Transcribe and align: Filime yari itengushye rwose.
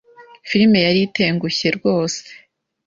Filime 0.49 0.79
yari 0.85 0.99
itengushye 1.07 1.67
rwose. 1.77 2.19